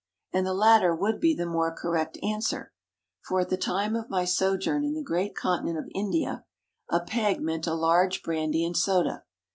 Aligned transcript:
And 0.33 0.47
the 0.47 0.53
latter 0.55 0.95
would 0.95 1.19
be 1.19 1.35
the 1.35 1.45
more 1.45 1.71
correct 1.71 2.17
answer, 2.23 2.73
for 3.23 3.39
at 3.39 3.49
the 3.51 3.55
time 3.55 3.95
of 3.95 4.09
my 4.09 4.25
sojourn 4.25 4.83
in 4.83 4.95
the 4.95 5.03
great 5.03 5.35
continent 5.35 5.77
of 5.77 5.85
India, 5.93 6.43
a 6.89 7.01
peg 7.01 7.39
meant 7.39 7.67
a 7.67 7.75
large 7.75 8.23
brandy 8.23 8.65
and 8.65 8.75
soda. 8.75 9.25